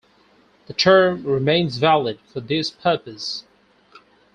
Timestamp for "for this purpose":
2.21-3.43